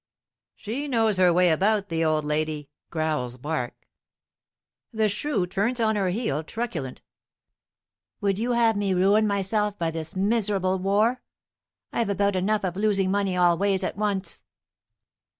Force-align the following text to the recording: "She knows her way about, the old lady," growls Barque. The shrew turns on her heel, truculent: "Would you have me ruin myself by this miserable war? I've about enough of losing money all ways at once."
"She 0.55 0.87
knows 0.87 1.17
her 1.17 1.31
way 1.31 1.51
about, 1.51 1.89
the 1.89 2.03
old 2.03 2.25
lady," 2.25 2.71
growls 2.89 3.37
Barque. 3.37 3.87
The 4.91 5.07
shrew 5.07 5.45
turns 5.45 5.79
on 5.79 5.95
her 5.95 6.09
heel, 6.09 6.43
truculent: 6.43 7.03
"Would 8.19 8.39
you 8.39 8.53
have 8.53 8.75
me 8.75 8.95
ruin 8.95 9.27
myself 9.27 9.77
by 9.77 9.91
this 9.91 10.15
miserable 10.15 10.79
war? 10.79 11.21
I've 11.93 12.09
about 12.09 12.35
enough 12.35 12.63
of 12.63 12.75
losing 12.75 13.11
money 13.11 13.37
all 13.37 13.59
ways 13.59 13.83
at 13.83 13.95
once." 13.95 14.41